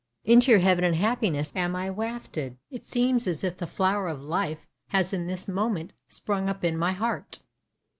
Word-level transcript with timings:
Into 0.23 0.49
your 0.49 0.61
heaven 0.61 0.83
and 0.83 0.95
happiness 0.95 1.53
am 1.55 1.75
I 1.75 1.91
wafted. 1.91 2.57
It 2.71 2.87
seems 2.87 3.27
as 3.27 3.43
if 3.43 3.57
the 3.57 3.67
flower 3.67 4.07
of 4.07 4.19
life 4.19 4.65
has 4.87 5.13
in 5.13 5.27
this 5.27 5.47
moment 5.47 5.93
sprung 6.07 6.49
up 6.49 6.63
in 6.63 6.75
my 6.75 6.93
heart." 6.93 7.37